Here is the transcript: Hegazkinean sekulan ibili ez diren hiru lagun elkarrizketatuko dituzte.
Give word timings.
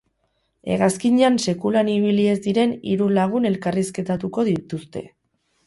Hegazkinean 0.75 1.37
sekulan 1.47 1.91
ibili 1.97 2.25
ez 2.33 2.39
diren 2.47 2.75
hiru 2.93 3.11
lagun 3.21 3.47
elkarrizketatuko 3.53 4.49
dituzte. 4.51 5.09